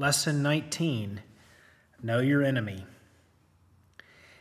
[0.00, 1.22] Lesson 19
[2.04, 2.86] Know Your Enemy.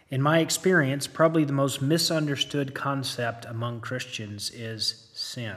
[0.07, 5.55] In my experience, probably the most misunderstood concept among Christians is sin.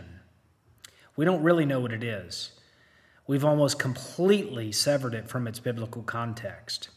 [1.16, 2.52] We don't really know what it is.
[3.26, 6.88] We've almost completely severed it from its biblical context.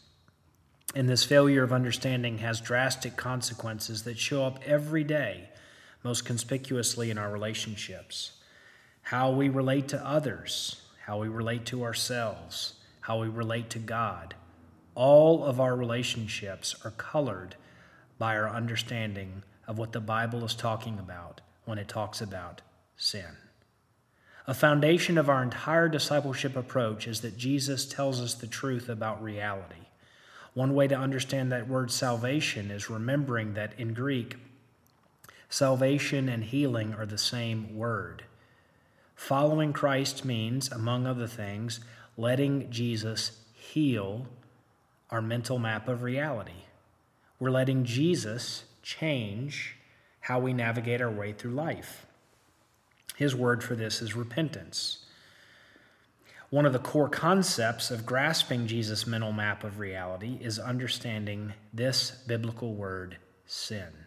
[0.94, 5.50] And this failure of understanding has drastic consequences that show up every day,
[6.02, 8.32] most conspicuously in our relationships.
[9.02, 14.34] How we relate to others, how we relate to ourselves, how we relate to God.
[14.94, 17.54] All of our relationships are colored
[18.18, 22.62] by our understanding of what the Bible is talking about when it talks about
[22.96, 23.36] sin.
[24.46, 29.22] A foundation of our entire discipleship approach is that Jesus tells us the truth about
[29.22, 29.88] reality.
[30.54, 34.36] One way to understand that word salvation is remembering that in Greek,
[35.50, 38.24] salvation and healing are the same word.
[39.14, 41.80] Following Christ means, among other things,
[42.16, 44.26] letting Jesus heal
[45.10, 46.64] our mental map of reality.
[47.38, 49.76] We're letting Jesus change
[50.20, 52.06] how we navigate our way through life.
[53.16, 55.04] His word for this is repentance.
[56.50, 62.10] One of the core concepts of grasping Jesus' mental map of reality is understanding this
[62.26, 64.03] biblical word, sin.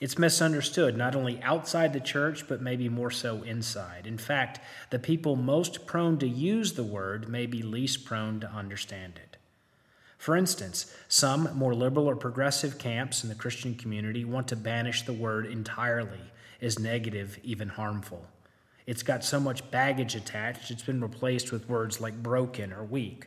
[0.00, 4.06] It's misunderstood not only outside the church, but maybe more so inside.
[4.06, 8.50] In fact, the people most prone to use the word may be least prone to
[8.50, 9.36] understand it.
[10.16, 15.02] For instance, some more liberal or progressive camps in the Christian community want to banish
[15.02, 18.26] the word entirely as negative, even harmful.
[18.86, 23.26] It's got so much baggage attached, it's been replaced with words like broken or weak.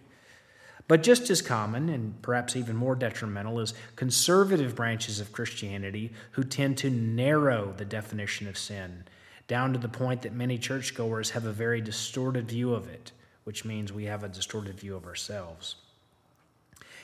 [0.87, 6.43] But just as common, and perhaps even more detrimental, is conservative branches of Christianity who
[6.43, 9.03] tend to narrow the definition of sin
[9.47, 13.11] down to the point that many churchgoers have a very distorted view of it,
[13.43, 15.75] which means we have a distorted view of ourselves.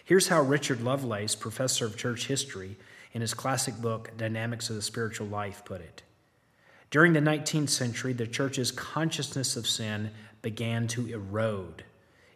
[0.04, 2.78] Here's how Richard Lovelace, professor of church history,
[3.12, 6.04] in his classic book, Dynamics of the Spiritual Life, put it.
[6.90, 10.12] During the 19th century, the church's consciousness of sin
[10.42, 11.84] began to erode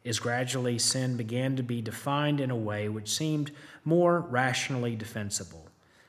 [0.05, 3.51] as gradually sin began to be defined in a way which seemed
[3.85, 5.67] more rationally defensible.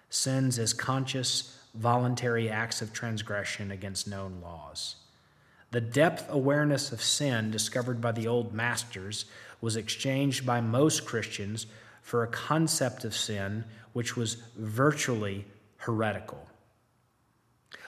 [0.09, 4.97] Sins as conscious, voluntary acts of transgression against known laws.
[5.71, 9.25] The depth awareness of sin discovered by the old masters
[9.61, 11.67] was exchanged by most Christians
[12.03, 15.47] for a concept of sin which was virtually
[15.79, 16.47] heretical.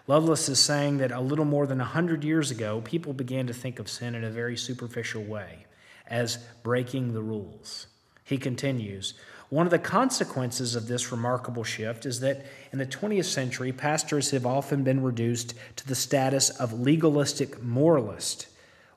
[0.06, 3.78] Lovelace is saying that a little more than 100 years ago, people began to think
[3.78, 5.66] of sin in a very superficial way,
[6.06, 7.86] as breaking the rules.
[8.24, 9.14] He continues
[9.50, 14.30] One of the consequences of this remarkable shift is that in the 20th century, pastors
[14.30, 18.48] have often been reduced to the status of legalistic moralist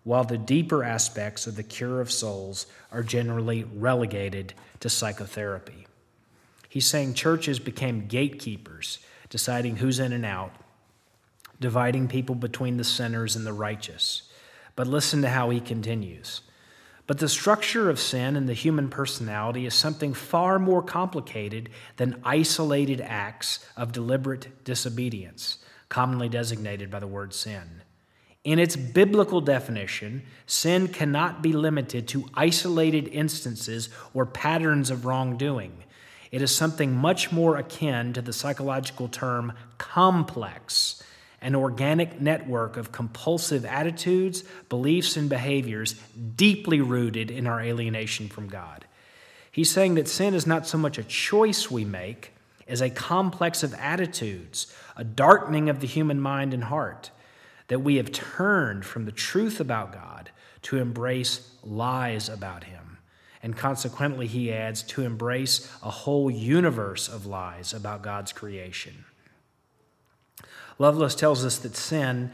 [0.03, 5.85] while the deeper aspects of the cure of souls are generally relegated to psychotherapy.
[6.69, 10.53] He's saying churches became gatekeepers, deciding who's in and out,
[11.59, 14.23] dividing people between the sinners and the righteous.
[14.77, 16.41] But listen to how he continues.
[17.07, 22.21] But the structure of sin and the human personality is something far more complicated than
[22.25, 27.81] isolated acts of deliberate disobedience, commonly designated by the word sin.
[28.43, 35.83] In its biblical definition, sin cannot be limited to isolated instances or patterns of wrongdoing.
[36.31, 41.01] It is something much more akin to the psychological term complex,
[41.41, 45.93] an organic network of compulsive attitudes, beliefs, and behaviors
[46.35, 48.85] deeply rooted in our alienation from God.
[49.51, 52.33] He's saying that sin is not so much a choice we make
[52.67, 57.11] as a complex of attitudes, a darkening of the human mind and heart
[57.67, 60.31] that we have turned from the truth about God
[60.63, 62.97] to embrace lies about Him.
[63.43, 69.05] And consequently, he adds, to embrace a whole universe of lies about God's creation.
[70.79, 72.31] Lovelace tells us that sin,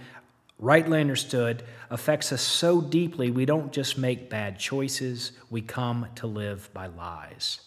[0.60, 6.28] rightly understood, affects us so deeply we don't just make bad choices, we come to
[6.28, 7.62] live by lies.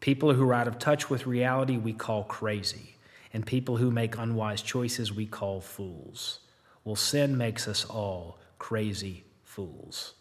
[0.00, 2.96] People who are out of touch with reality, we call crazy.
[3.32, 6.40] And people who make unwise choices, we call fools.
[6.84, 10.14] Well, sin makes us all crazy fools.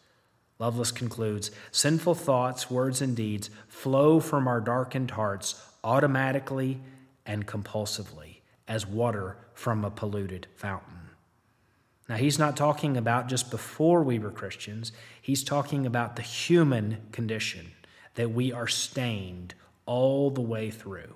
[0.57, 6.79] Lovelace concludes sinful thoughts, words, and deeds flow from our darkened hearts automatically
[7.25, 8.37] and compulsively
[8.67, 11.09] as water from a polluted fountain.
[12.09, 14.91] Now, he's not talking about just before we were Christians,
[15.21, 17.71] he's talking about the human condition
[18.15, 19.53] that we are stained
[19.85, 21.15] all the way through.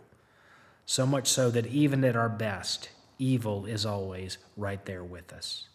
[0.86, 2.90] So much so that even at our best,
[3.20, 5.68] evil is always right there with us.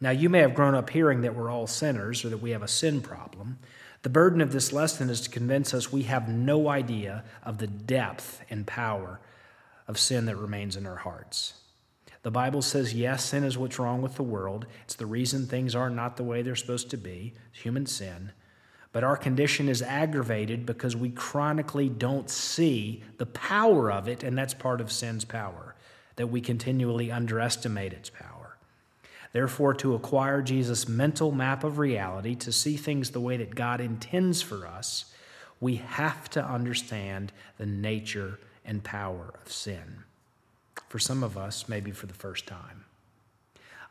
[0.00, 2.62] Now, you may have grown up hearing that we're all sinners or that we have
[2.62, 3.58] a sin problem.
[4.02, 7.66] The burden of this lesson is to convince us we have no idea of the
[7.66, 9.20] depth and power
[9.90, 11.54] of sin that remains in our hearts.
[12.22, 14.66] The Bible says, yes, sin is what's wrong with the world.
[14.84, 18.30] It's the reason things are not the way they're supposed to be, human sin.
[18.92, 24.38] But our condition is aggravated because we chronically don't see the power of it, and
[24.38, 25.74] that's part of sin's power,
[26.14, 28.58] that we continually underestimate its power.
[29.32, 33.80] Therefore, to acquire Jesus' mental map of reality, to see things the way that God
[33.80, 35.12] intends for us,
[35.58, 40.04] we have to understand the nature and power of sin.
[40.88, 42.84] For some of us, maybe for the first time.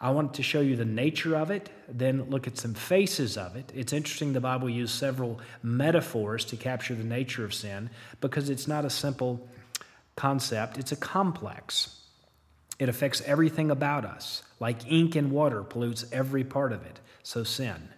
[0.02, 3.58] I wanted to show you the nature of it, then look at some faces of
[3.58, 3.70] it.
[3.76, 7.90] It's interesting the Bible used several metaphors to capture the nature of sin
[8.22, 9.46] because it's not a simple
[10.16, 11.96] concept, it's a complex.
[12.78, 17.02] It affects everything about us, like ink and water pollutes every part of it.
[17.24, 17.90] So sin.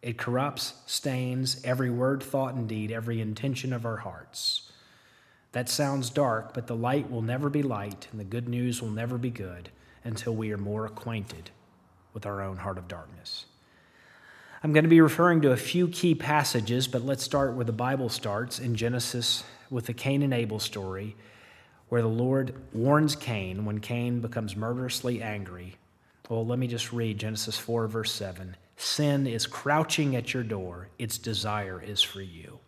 [0.00, 4.63] It corrupts, stains every word, thought, and deed, every intention of our hearts.
[5.54, 8.90] That sounds dark, but the light will never be light, and the good news will
[8.90, 9.70] never be good
[10.02, 11.50] until we are more acquainted
[12.12, 13.46] with our own heart of darkness.
[14.64, 17.70] I'm going to be referring to a few key passages, but let's start where the
[17.70, 21.14] Bible starts in Genesis with the Cain and Abel story,
[21.88, 25.76] where the Lord warns Cain when Cain becomes murderously angry.
[26.28, 28.56] Well, let me just read Genesis 4, verse 7.
[28.76, 32.58] Sin is crouching at your door, its desire is for you.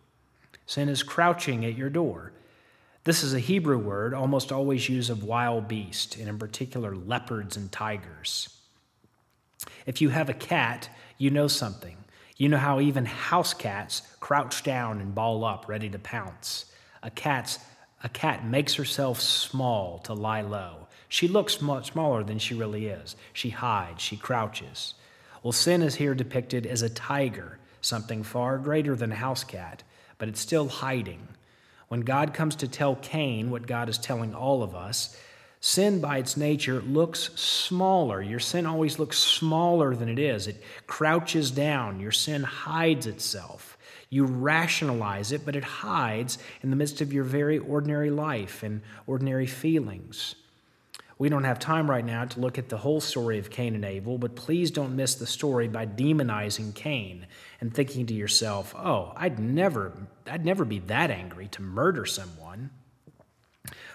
[0.65, 2.31] Sin is crouching at your door.
[3.07, 7.55] This is a Hebrew word almost always used of wild beast, and in particular leopards
[7.55, 8.49] and tigers.
[9.85, 11.95] If you have a cat, you know something.
[12.35, 16.65] You know how even house cats crouch down and ball up, ready to pounce.
[17.01, 17.59] A cat's
[18.03, 20.89] a cat makes herself small to lie low.
[21.07, 23.15] She looks much smaller than she really is.
[23.31, 24.95] She hides, she crouches.
[25.43, 29.83] Well, sin is here depicted as a tiger, something far greater than a house cat,
[30.17, 31.25] but it's still hiding.
[31.87, 35.17] When God comes to tell Cain what God is telling all of us,
[35.61, 38.21] sin by its nature looks smaller.
[38.21, 41.99] Your sin always looks smaller than it is, it crouches down.
[41.99, 43.77] Your sin hides itself.
[44.09, 48.81] You rationalize it, but it hides in the midst of your very ordinary life and
[49.05, 50.35] ordinary feelings.
[51.19, 53.83] We don't have time right now to look at the whole story of Cain and
[53.83, 57.25] Abel, but please don't miss the story by demonizing Cain
[57.59, 62.69] and thinking to yourself, "Oh, I'd never I'd never be that angry to murder someone."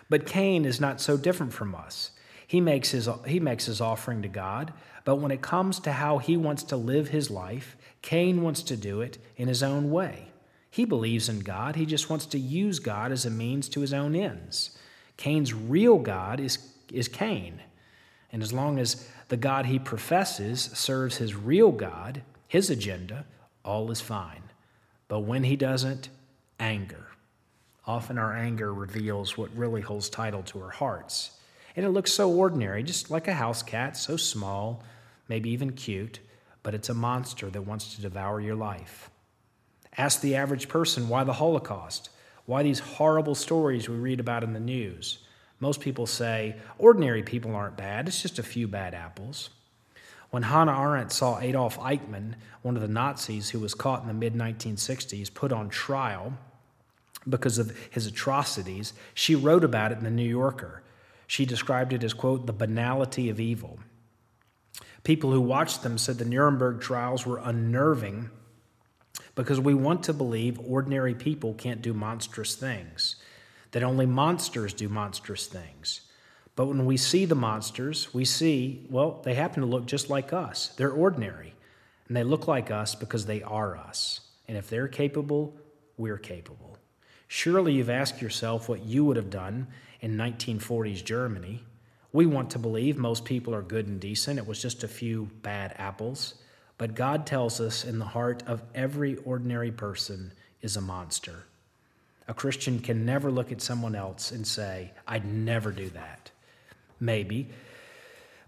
[0.08, 2.10] But Cain is not so different from us.
[2.46, 4.72] He makes his he makes his offering to God,
[5.04, 8.76] but when it comes to how he wants to live his life, Cain wants to
[8.76, 10.32] do it in his own way.
[10.70, 13.92] He believes in God, he just wants to use God as a means to his
[13.92, 14.76] own ends.
[15.16, 16.56] Cain's real God is
[16.94, 17.60] is Cain.
[18.32, 23.24] And as long as the God he professes serves his real God, his agenda,
[23.64, 24.42] all is fine.
[25.08, 26.08] But when he doesn't,
[26.58, 27.06] anger.
[27.86, 31.32] Often our anger reveals what really holds title to our hearts.
[31.76, 34.82] And it looks so ordinary, just like a house cat, so small,
[35.28, 36.20] maybe even cute,
[36.62, 39.10] but it's a monster that wants to devour your life.
[39.96, 42.10] Ask the average person why the Holocaust?
[42.46, 45.18] Why these horrible stories we read about in the news?
[45.62, 49.50] Most people say ordinary people aren't bad, it's just a few bad apples.
[50.30, 54.12] When Hannah Arendt saw Adolf Eichmann, one of the Nazis who was caught in the
[54.12, 56.32] mid 1960s, put on trial
[57.28, 60.82] because of his atrocities, she wrote about it in the New Yorker.
[61.28, 63.78] She described it as, quote, the banality of evil.
[65.04, 68.30] People who watched them said the Nuremberg trials were unnerving
[69.36, 73.14] because we want to believe ordinary people can't do monstrous things
[73.72, 76.02] that only monsters do monstrous things.
[76.54, 80.32] But when we see the monsters, we see, well, they happen to look just like
[80.32, 80.68] us.
[80.76, 81.54] They're ordinary.
[82.08, 84.20] And they look like us because they are us.
[84.46, 85.56] And if they're capable,
[85.96, 86.76] we're capable.
[87.26, 89.66] Surely you've asked yourself what you would have done
[90.00, 91.64] in 1940s Germany.
[92.12, 94.38] We want to believe most people are good and decent.
[94.38, 96.34] It was just a few bad apples.
[96.76, 101.44] But God tells us in the heart of every ordinary person is a monster.
[102.32, 106.30] A Christian can never look at someone else and say, I'd never do that.
[106.98, 107.50] Maybe.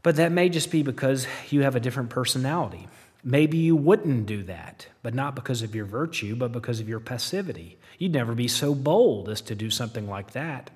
[0.02, 2.88] But that may just be because you have a different personality.
[3.22, 6.98] Maybe you wouldn't do that, but not because of your virtue, but because of your
[6.98, 7.76] passivity.
[7.98, 10.70] You'd never be so bold as to do something like that.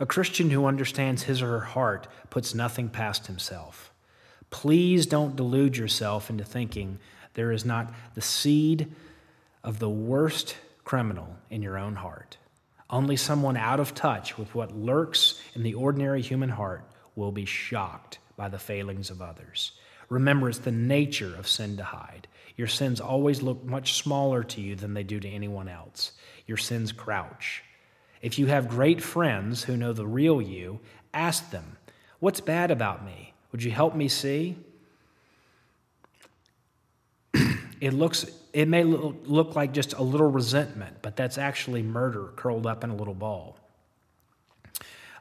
[0.00, 3.92] A Christian who understands his or her heart puts nothing past himself.
[4.48, 7.00] Please don't delude yourself into thinking
[7.34, 8.90] there is not the seed
[9.62, 12.38] of the worst criminal in your own heart.
[12.88, 17.44] Only someone out of touch with what lurks in the ordinary human heart will be
[17.44, 19.72] shocked by the failings of others.
[20.08, 22.28] Remember, it's the nature of sin to hide.
[22.56, 26.12] Your sins always look much smaller to you than they do to anyone else.
[26.46, 27.64] Your sins crouch.
[28.22, 30.78] If you have great friends who know the real you,
[31.12, 31.78] ask them,
[32.20, 33.34] What's bad about me?
[33.50, 34.56] Would you help me see?
[37.86, 42.66] It looks it may look like just a little resentment, but that's actually murder curled
[42.66, 43.58] up in a little ball.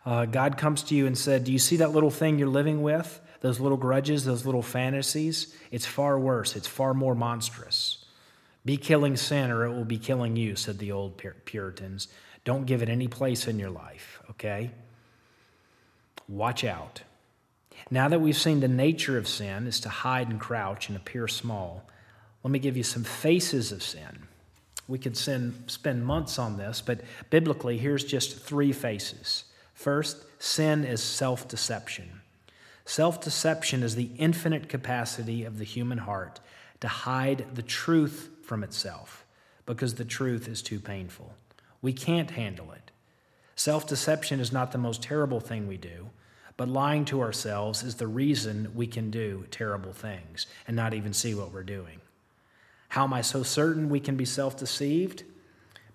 [0.06, 2.82] Uh, God comes to you and said, Do you see that little thing you're living
[2.82, 3.20] with?
[3.42, 5.56] Those little grudges, those little fantasies?
[5.72, 8.06] It's far worse, it's far more monstrous.
[8.64, 12.08] Be killing sin or it will be killing you, said the old Puritans.
[12.46, 14.72] Don't give it any place in your life, okay?
[16.28, 17.02] Watch out.
[17.92, 21.28] Now that we've seen the nature of sin is to hide and crouch and appear
[21.28, 21.84] small,
[22.46, 24.28] let me give you some faces of sin.
[24.88, 29.46] We could send, spend months on this, but biblically, here's just three faces.
[29.74, 32.22] First, sin is self deception.
[32.86, 36.40] Self deception is the infinite capacity of the human heart
[36.82, 39.26] to hide the truth from itself
[39.66, 41.34] because the truth is too painful.
[41.82, 42.92] We can't handle it.
[43.56, 46.12] Self deception is not the most terrible thing we do,
[46.58, 51.12] but lying to ourselves is the reason we can do terrible things and not even
[51.12, 52.02] see what we're doing.
[52.90, 55.24] How am I so certain we can be self deceived?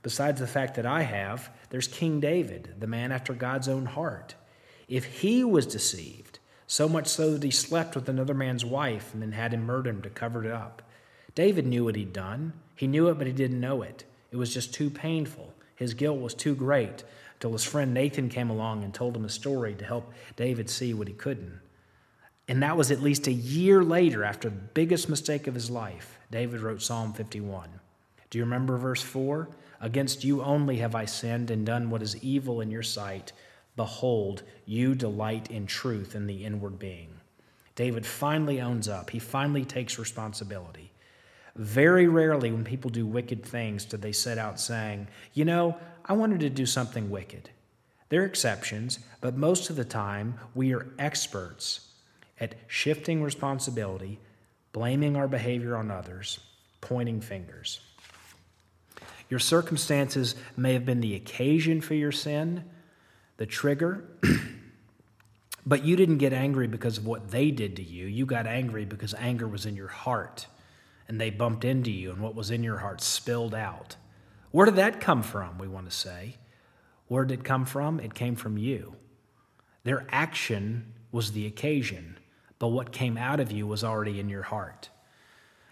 [0.03, 4.35] Besides the fact that I have, there's King David, the man after God's own heart.
[4.89, 9.21] If he was deceived, so much so that he slept with another man's wife and
[9.21, 10.83] then had him murdered to cover it up.
[11.35, 12.53] David knew what he'd done.
[12.77, 14.05] He knew it, but he didn't know it.
[14.31, 15.53] It was just too painful.
[15.75, 17.03] His guilt was too great
[17.35, 20.95] until his friend Nathan came along and told him a story to help David see
[20.95, 21.59] what he couldn't.
[22.47, 26.20] And that was at least a year later, after the biggest mistake of his life,
[26.31, 27.69] David wrote Psalm 51.
[28.31, 29.49] Do you remember verse 4?
[29.81, 33.33] Against you only have I sinned and done what is evil in your sight.
[33.77, 37.09] Behold, you delight in truth in the inward being.
[37.75, 40.93] David finally owns up, he finally takes responsibility.
[41.57, 46.13] Very rarely, when people do wicked things, do they set out saying, You know, I
[46.13, 47.51] wanted to do something wicked.
[48.09, 51.89] There are exceptions, but most of the time, we are experts
[52.39, 54.21] at shifting responsibility,
[54.73, 56.39] blaming our behavior on others,
[56.81, 57.81] pointing fingers.
[59.29, 62.65] Your circumstances may have been the occasion for your sin,
[63.37, 64.05] the trigger,
[65.67, 68.07] but you didn't get angry because of what they did to you.
[68.07, 70.47] You got angry because anger was in your heart
[71.07, 73.97] and they bumped into you and what was in your heart spilled out.
[74.51, 76.37] Where did that come from, we want to say?
[77.07, 77.99] Where did it come from?
[78.01, 78.95] It came from you.
[79.85, 82.19] Their action was the occasion,
[82.61, 84.91] but what came out of you was already in your heart.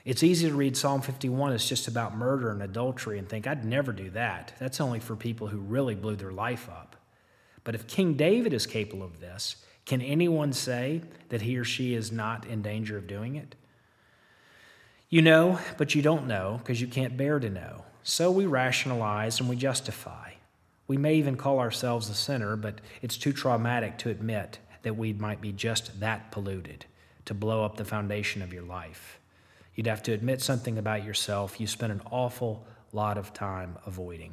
[0.07, 3.65] It's easy to read Psalm 51 as just about murder and adultery and think, I'd
[3.65, 4.55] never do that.
[4.59, 6.97] That's only for people who really blew their life up.
[7.63, 11.93] But if King David is capable of this, can anyone say that he or she
[11.93, 13.55] is not in danger of doing it?
[15.11, 17.85] You know, but you don't know because you can't bear to know.
[18.03, 20.33] So we rationalize and we justify.
[20.87, 25.13] We may even call ourselves a sinner, but it's too traumatic to admit that we
[25.13, 26.87] might be just that polluted
[27.25, 29.19] to blow up the foundation of your life.
[29.75, 34.33] You'd have to admit something about yourself you spent an awful lot of time avoiding.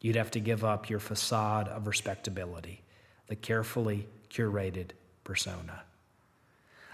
[0.00, 2.82] You'd have to give up your facade of respectability,
[3.26, 4.90] the carefully curated
[5.22, 5.82] persona.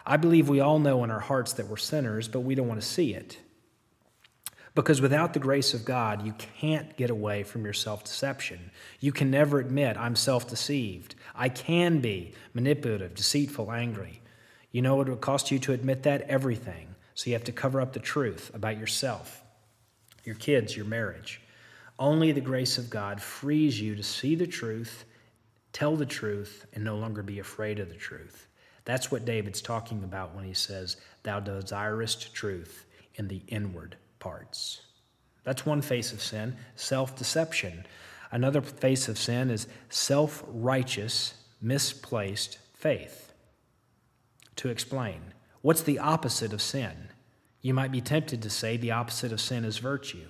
[0.07, 2.81] I believe we all know in our hearts that we're sinners, but we don't want
[2.81, 3.39] to see it.
[4.75, 8.71] Because without the grace of God, you can't get away from your self deception.
[9.00, 11.17] You can never admit, I'm self deceived.
[11.35, 14.21] I can be manipulative, deceitful, angry.
[14.71, 16.23] You know what it would cost you to admit that?
[16.23, 16.95] Everything.
[17.15, 19.43] So you have to cover up the truth about yourself,
[20.25, 21.41] your kids, your marriage.
[21.99, 25.05] Only the grace of God frees you to see the truth,
[25.73, 28.47] tell the truth, and no longer be afraid of the truth.
[28.85, 32.87] That's what David's talking about when he says, Thou desirest truth
[33.17, 34.83] in the inward parts.
[35.43, 37.87] That's one face of sin, self deception.
[38.31, 43.33] Another face of sin is self righteous, misplaced faith.
[44.57, 47.09] To explain, what's the opposite of sin?
[47.62, 50.29] You might be tempted to say the opposite of sin is virtue.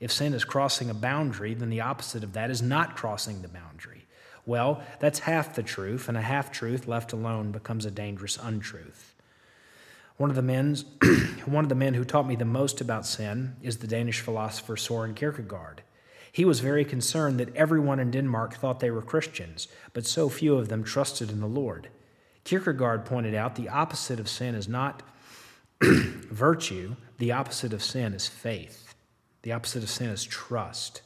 [0.00, 3.48] If sin is crossing a boundary, then the opposite of that is not crossing the
[3.48, 4.06] boundary.
[4.44, 9.15] Well, that's half the truth, and a half truth left alone becomes a dangerous untruth.
[10.16, 10.76] One of the men,
[11.44, 14.76] one of the men who taught me the most about sin is the Danish philosopher
[14.76, 15.82] Soren Kierkegaard.
[16.32, 20.56] He was very concerned that everyone in Denmark thought they were Christians, but so few
[20.56, 21.88] of them trusted in the Lord.
[22.44, 25.02] Kierkegaard pointed out the opposite of sin is not
[25.82, 28.94] Virtue, the opposite of sin, is faith.
[29.42, 31.02] The opposite of sin is trust.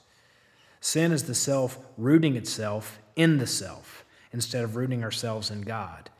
[0.80, 6.10] Sin is the self rooting itself in the self instead of rooting ourselves in God.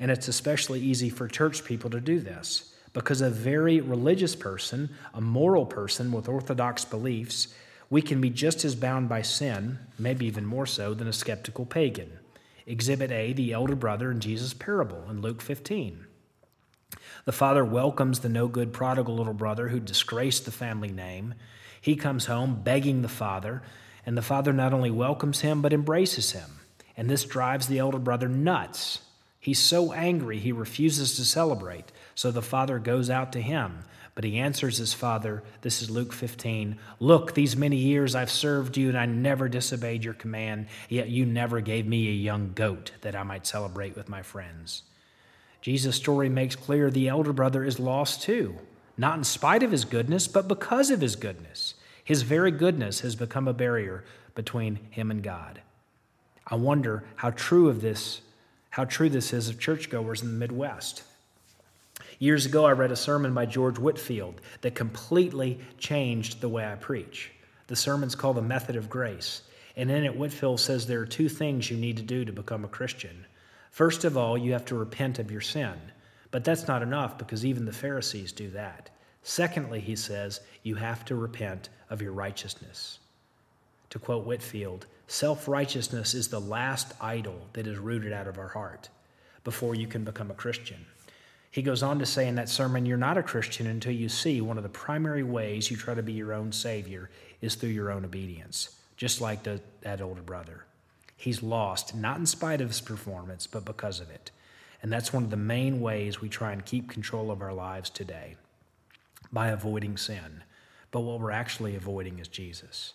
[0.00, 4.90] And it's especially easy for church people to do this because a very religious person,
[5.14, 7.54] a moral person with orthodox beliefs,
[7.88, 11.66] we can be just as bound by sin, maybe even more so, than a skeptical
[11.66, 12.18] pagan.
[12.66, 16.06] Exhibit A, the elder brother in Jesus' parable in Luke 15.
[17.24, 21.34] The father welcomes the no good prodigal little brother who disgraced the family name.
[21.80, 23.62] He comes home begging the father,
[24.06, 26.60] and the father not only welcomes him, but embraces him.
[26.96, 29.00] And this drives the elder brother nuts.
[29.40, 31.90] He's so angry he refuses to celebrate.
[32.14, 33.84] So the father goes out to him.
[34.14, 38.76] But he answers his father, this is Luke 15, Look, these many years I've served
[38.76, 42.92] you, and I never disobeyed your command, yet you never gave me a young goat
[43.00, 44.82] that I might celebrate with my friends.
[45.62, 48.56] Jesus' story makes clear the elder brother is lost too,
[48.98, 51.74] not in spite of his goodness, but because of his goodness.
[52.04, 54.04] His very goodness has become a barrier
[54.34, 55.62] between him and God.
[56.46, 58.20] I wonder how true of this,
[58.70, 61.02] how true this is of churchgoers in the Midwest.
[62.18, 66.76] Years ago, I read a sermon by George Whitefield that completely changed the way I
[66.76, 67.30] preach.
[67.66, 69.42] The sermon's called The Method of Grace.
[69.76, 72.64] And in it, Whitefield says there are two things you need to do to become
[72.64, 73.24] a Christian.
[73.70, 75.74] First of all, you have to repent of your sin.
[76.30, 78.90] But that's not enough because even the Pharisees do that.
[79.22, 82.98] Secondly, he says, you have to repent of your righteousness.
[83.90, 88.48] To quote Whitefield, self righteousness is the last idol that is rooted out of our
[88.48, 88.88] heart
[89.42, 90.86] before you can become a Christian.
[91.50, 94.40] He goes on to say in that sermon, You're not a Christian until you see
[94.40, 97.90] one of the primary ways you try to be your own Savior is through your
[97.90, 100.64] own obedience, just like the, that older brother.
[101.16, 104.30] He's lost, not in spite of his performance, but because of it.
[104.80, 107.90] And that's one of the main ways we try and keep control of our lives
[107.90, 108.36] today
[109.32, 110.44] by avoiding sin.
[110.92, 112.94] But what we're actually avoiding is Jesus.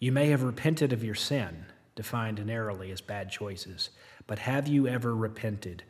[0.00, 3.90] You may have repented of your sin, defined narrowly as bad choices,
[4.26, 5.82] but have you ever repented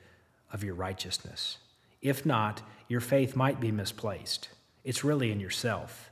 [0.52, 1.58] of your righteousness?
[2.02, 4.48] If not, your faith might be misplaced.
[4.82, 6.10] It's really in yourself.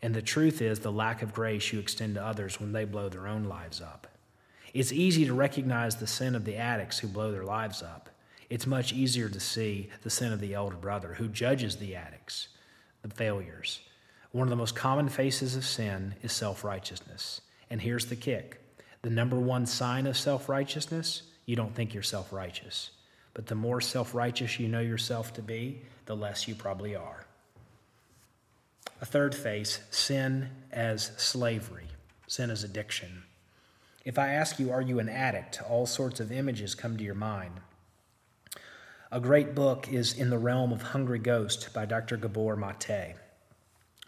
[0.00, 3.10] And the truth is the lack of grace you extend to others when they blow
[3.10, 4.06] their own lives up.
[4.72, 8.08] It's easy to recognize the sin of the addicts who blow their lives up.
[8.48, 12.48] It's much easier to see the sin of the elder brother who judges the addicts,
[13.02, 13.80] the failures.
[14.32, 17.40] One of the most common faces of sin is self righteousness.
[17.70, 18.60] And here's the kick
[19.02, 22.90] the number one sign of self righteousness you don't think you're self righteous.
[23.34, 27.26] But the more self righteous you know yourself to be, the less you probably are.
[29.00, 31.86] A third face sin as slavery,
[32.26, 33.24] sin as addiction.
[34.04, 35.60] If I ask you, are you an addict?
[35.68, 37.60] All sorts of images come to your mind.
[39.12, 42.16] A great book is In the Realm of Hungry Ghost by Dr.
[42.16, 43.16] Gabor Mate,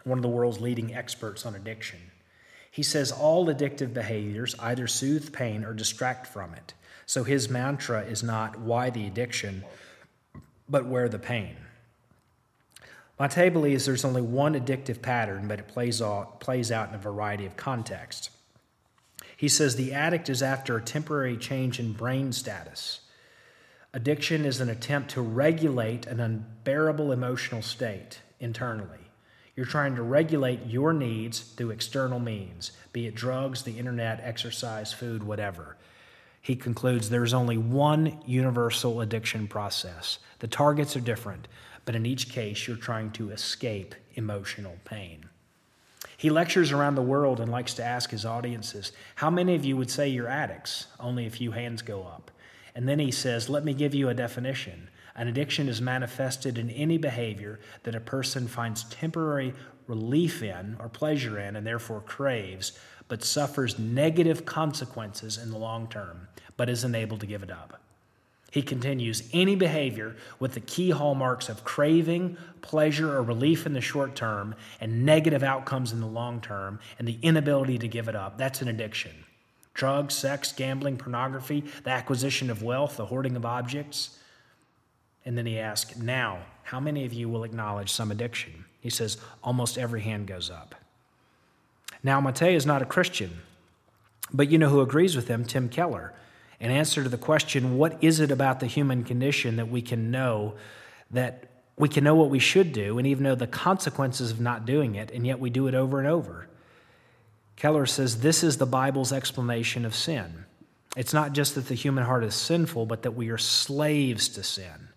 [0.04, 1.98] one of the world's leading experts on addiction.
[2.70, 6.74] He says all addictive behaviors either soothe pain or distract from it.
[7.06, 9.64] So his mantra is not why the addiction,
[10.68, 11.56] but where the pain.
[13.18, 16.98] Mate believes there's only one addictive pattern, but it plays out, plays out in a
[16.98, 18.30] variety of contexts.
[19.36, 23.00] He says the addict is after a temporary change in brain status.
[23.92, 29.07] Addiction is an attempt to regulate an unbearable emotional state internally.
[29.58, 34.94] You're trying to regulate your needs through external means, be it drugs, the internet, exercise,
[34.94, 35.76] food, whatever
[36.48, 40.18] he concludes there is only one universal addiction process.
[40.38, 41.46] The targets are different,
[41.84, 45.26] but in each case, you're trying to escape emotional pain.
[46.16, 49.76] He lectures around the world and likes to ask his audiences, How many of you
[49.76, 50.86] would say you're addicts?
[50.98, 52.30] Only a few hands go up.
[52.74, 54.87] And then he says, Let me give you a definition.
[55.18, 59.52] An addiction is manifested in any behavior that a person finds temporary
[59.88, 62.78] relief in or pleasure in and therefore craves,
[63.08, 67.80] but suffers negative consequences in the long term, but is unable to give it up.
[68.52, 73.80] He continues any behavior with the key hallmarks of craving, pleasure, or relief in the
[73.80, 78.14] short term and negative outcomes in the long term and the inability to give it
[78.14, 78.38] up.
[78.38, 79.24] That's an addiction.
[79.74, 84.18] Drugs, sex, gambling, pornography, the acquisition of wealth, the hoarding of objects.
[85.28, 88.64] And then he asks, Now, how many of you will acknowledge some addiction?
[88.80, 90.74] He says, Almost every hand goes up.
[92.02, 93.40] Now, Mate is not a Christian,
[94.32, 95.44] but you know who agrees with him?
[95.44, 96.14] Tim Keller.
[96.58, 100.10] In answer to the question, what is it about the human condition that we can
[100.10, 100.54] know
[101.10, 104.64] that we can know what we should do and even know the consequences of not
[104.64, 106.48] doing it, and yet we do it over and over?
[107.54, 110.46] Keller says this is the Bible's explanation of sin.
[110.96, 114.42] It's not just that the human heart is sinful, but that we are slaves to
[114.42, 114.87] sin.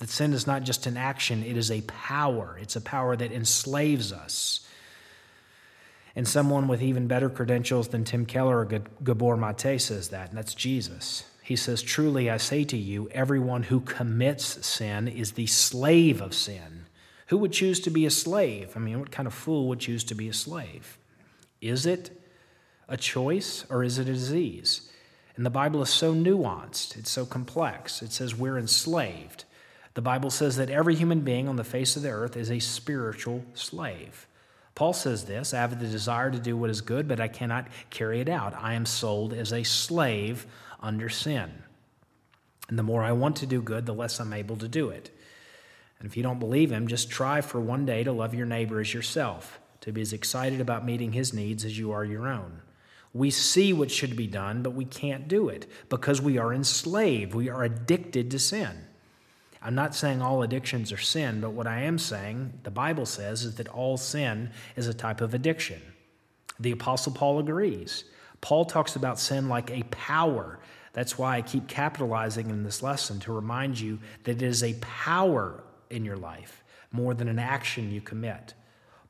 [0.00, 2.58] That sin is not just an action, it is a power.
[2.60, 4.66] It's a power that enslaves us
[6.16, 8.64] and someone with even better credentials than Tim Keller or
[9.02, 11.24] Gabor Mate says that, and that's Jesus.
[11.42, 16.34] he says, Truly I say to you, everyone who commits sin is the slave of
[16.34, 16.86] sin.
[17.28, 18.72] Who would choose to be a slave?
[18.76, 20.98] I mean, what kind of fool would choose to be a slave?
[21.60, 22.20] Is it
[22.88, 24.90] a choice or is it a disease?
[25.36, 28.02] And the Bible is so nuanced, it's so complex.
[28.02, 29.44] It says we're enslaved.
[29.94, 32.60] The Bible says that every human being on the face of the earth is a
[32.60, 34.26] spiritual slave.
[34.74, 37.66] Paul says this I have the desire to do what is good, but I cannot
[37.90, 38.54] carry it out.
[38.54, 40.46] I am sold as a slave
[40.80, 41.50] under sin.
[42.68, 45.10] And the more I want to do good, the less I'm able to do it.
[45.98, 48.80] And if you don't believe him, just try for one day to love your neighbor
[48.80, 52.62] as yourself, to be as excited about meeting his needs as you are your own.
[53.12, 57.34] We see what should be done, but we can't do it because we are enslaved.
[57.34, 58.86] We are addicted to sin.
[59.62, 63.44] I'm not saying all addictions are sin, but what I am saying, the Bible says,
[63.44, 65.82] is that all sin is a type of addiction.
[66.58, 68.04] The Apostle Paul agrees.
[68.40, 70.58] Paul talks about sin like a power.
[70.94, 74.74] That's why I keep capitalizing in this lesson to remind you that it is a
[74.80, 78.54] power in your life more than an action you commit.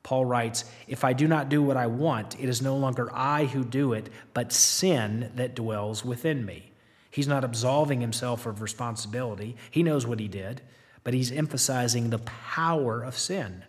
[0.03, 3.45] Paul writes, If I do not do what I want, it is no longer I
[3.45, 6.70] who do it, but sin that dwells within me.
[7.11, 9.57] He's not absolving himself of responsibility.
[9.69, 10.61] He knows what he did,
[11.03, 13.63] but he's emphasizing the power of sin.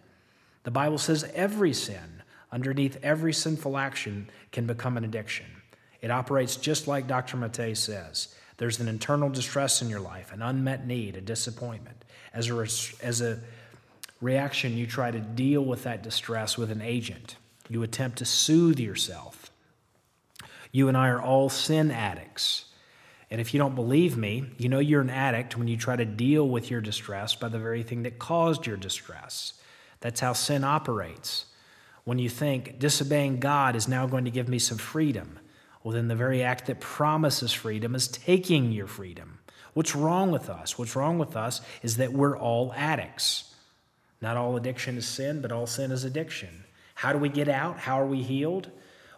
[0.63, 5.47] The Bible says every sin, underneath every sinful action, can become an addiction.
[6.01, 7.37] It operates just like Dr.
[7.37, 8.35] Mate says.
[8.59, 12.05] There's an internal distress in your life, an unmet need, a disappointment.
[12.33, 12.61] As a,
[13.05, 13.41] as a
[14.21, 17.37] reaction, you try to deal with that distress with an agent.
[17.69, 19.51] You attempt to soothe yourself.
[20.71, 22.67] You and I are all sin addicts.
[23.33, 26.05] And if you don't believe me, you know you're an addict when you try to
[26.05, 29.55] deal with your distress by the very thing that caused your distress.
[30.01, 31.47] That's how sin operates.
[32.05, 35.39] When you think disobeying God is now going to give me some freedom,
[35.83, 39.39] well, then the very act that promises freedom is taking your freedom.
[39.73, 40.79] What's wrong with us?
[40.79, 43.55] What's wrong with us is that we're all addicts.
[44.21, 46.65] Not all addiction is sin, but all sin is addiction.
[46.97, 47.79] How do we get out?
[47.79, 48.69] How are we healed?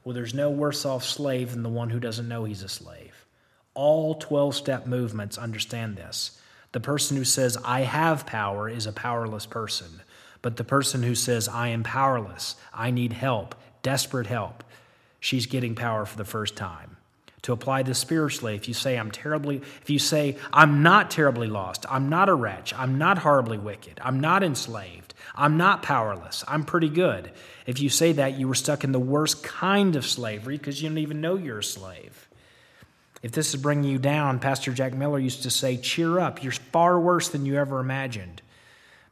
[0.05, 3.24] Well, there's no worse off slave than the one who doesn't know he's a slave.
[3.75, 6.41] All 12 step movements understand this.
[6.73, 10.01] The person who says, I have power, is a powerless person.
[10.43, 14.63] But the person who says, I am powerless, I need help, desperate help,
[15.19, 16.97] she's getting power for the first time.
[17.43, 21.47] To apply this spiritually, if you say, I'm terribly, if you say, I'm not terribly
[21.47, 26.43] lost, I'm not a wretch, I'm not horribly wicked, I'm not enslaved, I'm not powerless,
[26.49, 27.31] I'm pretty good.
[27.67, 30.89] If you say that, you were stuck in the worst kind of slavery because you
[30.89, 32.24] don't even know you're a slave.
[33.25, 36.53] If this is bringing you down, Pastor Jack Miller used to say, Cheer up, you're
[36.53, 38.41] far worse than you ever imagined.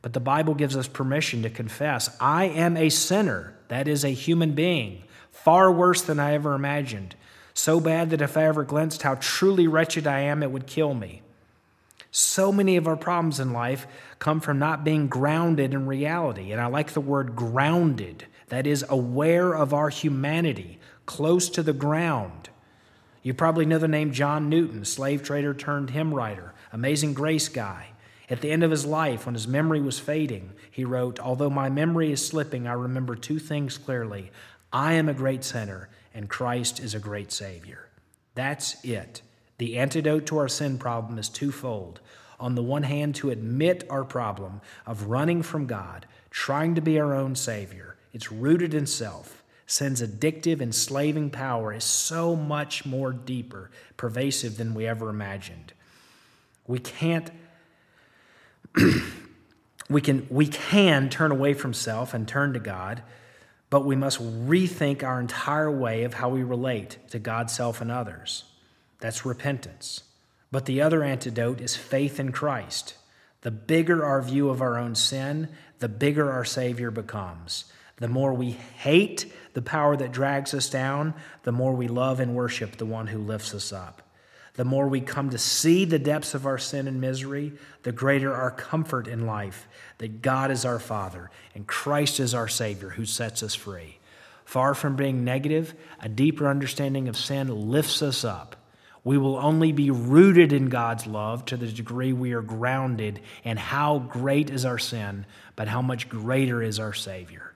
[0.03, 4.11] But the Bible gives us permission to confess, I am a sinner, that is, a
[4.11, 7.17] human being, far worse than I ever imagined
[7.55, 10.95] so bad that if I ever glimpsed how truly wretched I am, it would kill
[10.95, 11.23] me.
[12.11, 13.87] So many of our problems in life
[14.19, 16.53] come from not being grounded in reality.
[16.53, 21.73] And I like the word grounded, that is, aware of our humanity, close to the
[21.73, 22.51] ground.
[23.23, 27.89] You probably know the name John Newton, slave trader turned hymn writer, amazing grace guy.
[28.29, 31.69] At the end of his life, when his memory was fading, he wrote, Although my
[31.69, 34.31] memory is slipping, I remember two things clearly.
[34.73, 37.89] I am a great sinner, and Christ is a great Savior.
[38.35, 39.23] That's it.
[39.59, 42.01] The antidote to our sin problem is twofold.
[42.41, 46.99] On the one hand, to admit our problem of running from God, trying to be
[46.99, 47.97] our own Savior.
[48.13, 49.42] It's rooted in self.
[49.67, 55.73] Sin's addictive, enslaving power is so much more deeper, pervasive than we ever imagined.
[56.67, 57.31] We can't.
[59.89, 63.03] we can we can turn away from self and turn to God
[63.73, 67.91] but we must rethink our entire way of how we relate to God, self, and
[67.91, 68.45] others.
[69.01, 70.03] That's repentance.
[70.51, 72.97] But the other antidote is faith in Christ.
[73.41, 75.49] The bigger our view of our own sin,
[75.79, 77.65] the bigger our Savior becomes.
[78.03, 82.35] The more we hate the power that drags us down, the more we love and
[82.35, 84.03] worship the one who lifts us up.
[84.55, 87.53] The more we come to see the depths of our sin and misery,
[87.85, 92.49] the greater our comfort in life that God is our Father and Christ is our
[92.49, 94.01] Savior who sets us free.
[94.45, 98.57] Far from being negative, a deeper understanding of sin lifts us up.
[99.05, 103.59] We will only be rooted in God's love to the degree we are grounded in
[103.59, 107.52] how great is our sin, but how much greater is our Savior.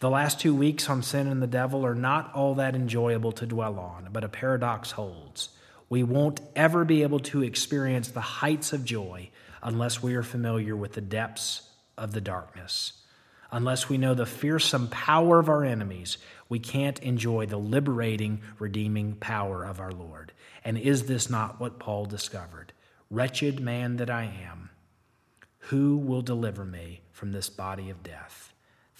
[0.00, 3.46] The last two weeks on sin and the devil are not all that enjoyable to
[3.46, 5.50] dwell on, but a paradox holds
[5.90, 9.28] we won't ever be able to experience the heights of joy
[9.60, 12.92] unless we are familiar with the depths of the darkness.
[13.50, 16.16] Unless we know the fearsome power of our enemies,
[16.48, 20.32] we can't enjoy the liberating, redeeming power of our Lord.
[20.64, 22.72] And is this not what Paul discovered?
[23.10, 24.70] Wretched man that I am,
[25.58, 28.49] who will deliver me from this body of death?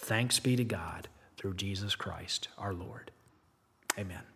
[0.02, 3.10] Thanks be to God through Jesus Christ our Lord.
[3.98, 4.29] Amen.